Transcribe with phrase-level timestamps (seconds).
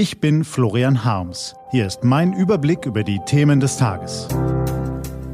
[0.00, 1.54] Ich bin Florian Harms.
[1.72, 4.28] Hier ist mein Überblick über die Themen des Tages.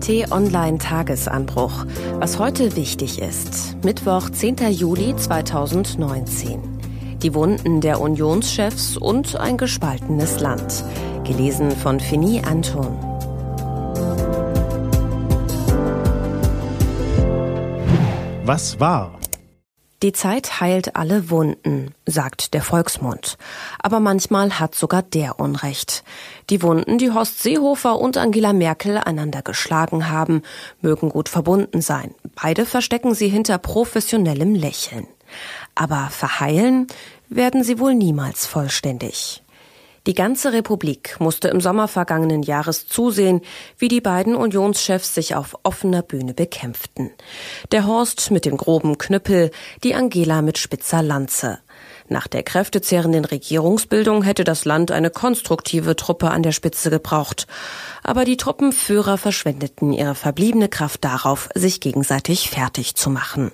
[0.00, 1.86] T-Online Tagesanbruch.
[2.14, 3.76] Was heute wichtig ist.
[3.84, 4.56] Mittwoch, 10.
[4.72, 6.58] Juli 2019.
[7.22, 10.82] Die Wunden der Unionschefs und ein gespaltenes Land.
[11.22, 12.98] Gelesen von Fini Anton.
[18.44, 19.16] Was war?
[20.02, 23.38] Die Zeit heilt alle Wunden, sagt der Volksmund.
[23.78, 26.04] Aber manchmal hat sogar der Unrecht.
[26.50, 30.42] Die Wunden, die Horst Seehofer und Angela Merkel einander geschlagen haben,
[30.82, 32.14] mögen gut verbunden sein.
[32.34, 35.06] Beide verstecken sie hinter professionellem Lächeln.
[35.74, 36.88] Aber verheilen
[37.28, 39.42] werden sie wohl niemals vollständig.
[40.06, 43.40] Die ganze Republik musste im Sommer vergangenen Jahres zusehen,
[43.76, 47.10] wie die beiden Unionschefs sich auf offener Bühne bekämpften.
[47.72, 49.50] Der Horst mit dem groben Knüppel,
[49.82, 51.58] die Angela mit spitzer Lanze.
[52.08, 57.48] Nach der kräftezehrenden Regierungsbildung hätte das Land eine konstruktive Truppe an der Spitze gebraucht.
[58.04, 63.50] Aber die Truppenführer verschwendeten ihre verbliebene Kraft darauf, sich gegenseitig fertig zu machen.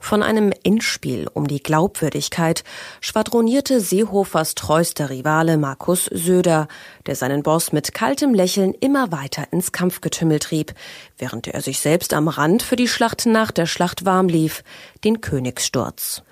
[0.00, 2.64] Von einem Endspiel um die Glaubwürdigkeit
[3.00, 6.68] schwadronierte Seehofers treuster Rivale Markus Söder,
[7.06, 10.74] der seinen Boss mit kaltem Lächeln immer weiter ins Kampfgetümmel trieb,
[11.18, 14.62] während er sich selbst am Rand für die Schlacht nach der Schlacht warm lief,
[15.04, 16.22] den Königssturz.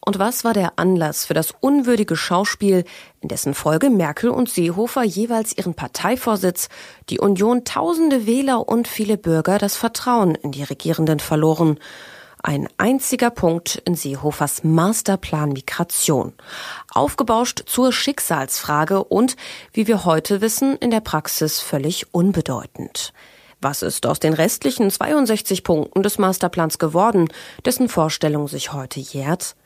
[0.00, 2.84] Und was war der Anlass für das unwürdige Schauspiel,
[3.20, 6.68] in dessen Folge Merkel und Seehofer jeweils ihren Parteivorsitz,
[7.10, 11.80] die Union tausende Wähler und viele Bürger das Vertrauen in die Regierenden verloren?
[12.46, 16.32] Ein einziger Punkt in Seehofers Masterplan Migration.
[16.92, 19.36] Aufgebauscht zur Schicksalsfrage und,
[19.72, 23.12] wie wir heute wissen, in der Praxis völlig unbedeutend.
[23.60, 27.28] Was ist aus den restlichen 62 Punkten des Masterplans geworden,
[27.64, 29.56] dessen Vorstellung sich heute jährt?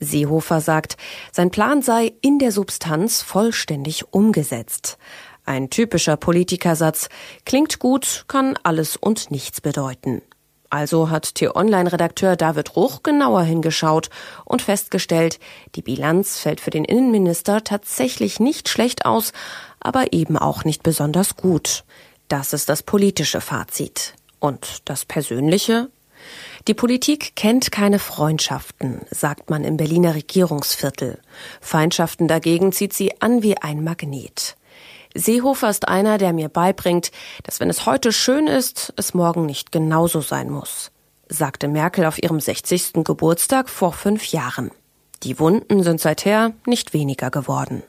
[0.00, 0.96] Seehofer sagt,
[1.32, 4.96] sein Plan sei in der Substanz vollständig umgesetzt.
[5.44, 7.10] Ein typischer Politikersatz,
[7.44, 10.22] klingt gut, kann alles und nichts bedeuten.
[10.72, 14.08] Also hat T-Online-Redakteur David Ruch genauer hingeschaut
[14.46, 15.38] und festgestellt,
[15.74, 19.34] die Bilanz fällt für den Innenminister tatsächlich nicht schlecht aus,
[19.80, 21.84] aber eben auch nicht besonders gut.
[22.28, 24.14] Das ist das politische Fazit.
[24.40, 25.90] Und das persönliche?
[26.68, 31.20] Die Politik kennt keine Freundschaften, sagt man im Berliner Regierungsviertel.
[31.60, 34.56] Feindschaften dagegen zieht sie an wie ein Magnet.
[35.14, 37.10] Seehofer ist einer, der mir beibringt,
[37.42, 40.90] dass wenn es heute schön ist, es morgen nicht genauso sein muss,
[41.28, 43.04] sagte Merkel auf ihrem 60.
[43.04, 44.70] Geburtstag vor fünf Jahren.
[45.22, 47.82] Die Wunden sind seither nicht weniger geworden.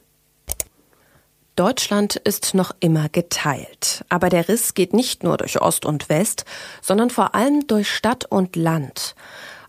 [1.56, 6.46] Deutschland ist noch immer geteilt, aber der Riss geht nicht nur durch Ost und West,
[6.82, 9.14] sondern vor allem durch Stadt und Land.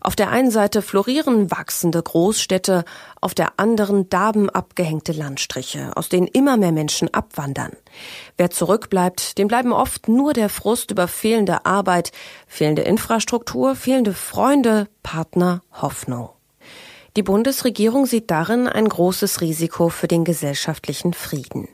[0.01, 2.85] Auf der einen Seite florieren wachsende Großstädte,
[3.21, 7.71] auf der anderen darben abgehängte Landstriche, aus denen immer mehr Menschen abwandern.
[8.37, 12.11] Wer zurückbleibt, dem bleiben oft nur der Frust über fehlende Arbeit,
[12.47, 16.34] fehlende Infrastruktur, fehlende Freunde, Partner, Hoffnung.
[17.15, 21.69] Die Bundesregierung sieht darin ein großes Risiko für den gesellschaftlichen Frieden.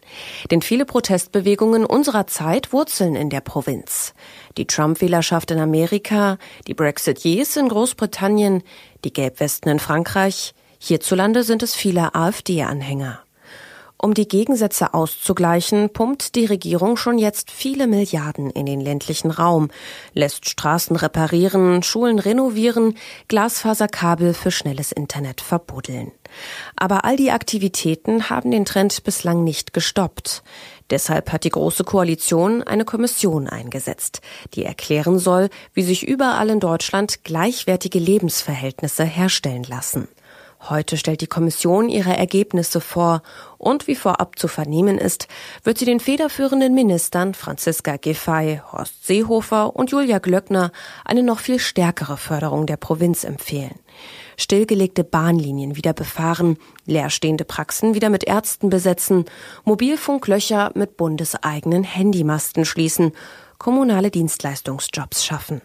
[0.51, 4.13] Denn viele Protestbewegungen unserer Zeit wurzeln in der Provinz.
[4.57, 6.37] Die Trump-Wählerschaft in Amerika,
[6.67, 8.61] die Brexiteers in Großbritannien,
[9.03, 10.53] die Gelbwesten in Frankreich.
[10.77, 13.23] Hierzulande sind es viele AfD-Anhänger.
[14.03, 19.69] Um die Gegensätze auszugleichen, pumpt die Regierung schon jetzt viele Milliarden in den ländlichen Raum,
[20.15, 22.97] lässt Straßen reparieren, Schulen renovieren,
[23.27, 26.11] Glasfaserkabel für schnelles Internet verbuddeln.
[26.75, 30.41] Aber all die Aktivitäten haben den Trend bislang nicht gestoppt.
[30.89, 34.21] Deshalb hat die Große Koalition eine Kommission eingesetzt,
[34.55, 40.07] die erklären soll, wie sich überall in Deutschland gleichwertige Lebensverhältnisse herstellen lassen.
[40.69, 43.23] Heute stellt die Kommission ihre Ergebnisse vor
[43.57, 45.27] und wie vorab zu vernehmen ist,
[45.63, 50.71] wird sie den federführenden Ministern Franziska Giffey, Horst Seehofer und Julia Glöckner
[51.03, 53.79] eine noch viel stärkere Förderung der Provinz empfehlen.
[54.37, 59.25] Stillgelegte Bahnlinien wieder befahren, leerstehende Praxen wieder mit Ärzten besetzen,
[59.65, 63.13] Mobilfunklöcher mit bundeseigenen Handymasten schließen,
[63.57, 65.61] kommunale Dienstleistungsjobs schaffen.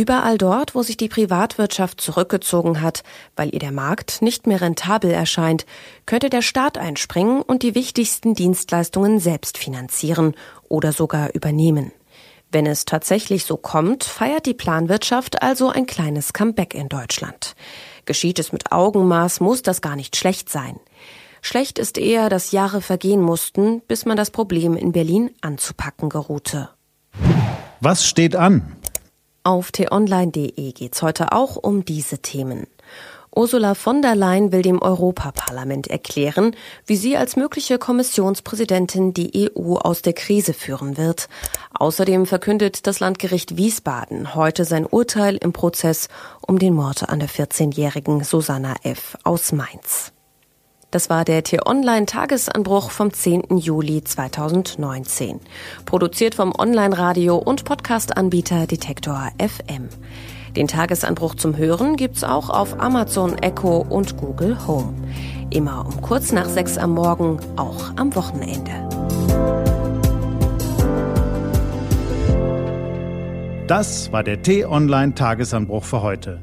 [0.00, 3.02] Überall dort, wo sich die Privatwirtschaft zurückgezogen hat,
[3.36, 5.66] weil ihr der Markt nicht mehr rentabel erscheint,
[6.06, 10.34] könnte der Staat einspringen und die wichtigsten Dienstleistungen selbst finanzieren
[10.70, 11.92] oder sogar übernehmen.
[12.50, 17.54] Wenn es tatsächlich so kommt, feiert die Planwirtschaft also ein kleines Comeback in Deutschland.
[18.06, 20.80] Geschieht es mit Augenmaß, muss das gar nicht schlecht sein.
[21.42, 26.70] Schlecht ist eher, dass Jahre vergehen mussten, bis man das Problem in Berlin anzupacken geruhte.
[27.82, 28.76] Was steht an?
[29.42, 32.66] Auf t-online.de geht's heute auch um diese Themen.
[33.34, 36.54] Ursula von der Leyen will dem Europaparlament erklären,
[36.84, 41.28] wie sie als mögliche Kommissionspräsidentin die EU aus der Krise führen wird.
[41.72, 46.08] Außerdem verkündet das Landgericht Wiesbaden heute sein Urteil im Prozess
[46.46, 49.16] um den Mord an der 14-jährigen Susanna F.
[49.24, 50.12] aus Mainz.
[50.90, 53.58] Das war der T-Online-Tagesanbruch vom 10.
[53.58, 55.38] Juli 2019.
[55.86, 59.88] Produziert vom Online-Radio- und Podcast-Anbieter Detektor FM.
[60.56, 64.94] Den Tagesanbruch zum Hören gibt's auch auf Amazon Echo und Google Home.
[65.50, 68.72] Immer um kurz nach sechs am Morgen, auch am Wochenende.
[73.68, 76.40] Das war der T-Online Tagesanbruch für heute.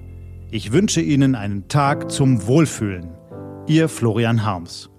[0.52, 3.18] Ich wünsche Ihnen einen Tag zum Wohlfühlen.
[3.70, 4.90] Ihr Florian Harms.